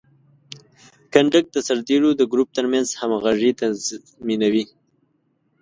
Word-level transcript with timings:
کنډک 1.13 1.45
د 1.51 1.57
سرتیرو 1.67 2.09
د 2.15 2.21
ګروپ 2.31 2.49
ترمنځ 2.57 2.87
همغږي 2.99 3.51
تضمینوي. 3.59 4.65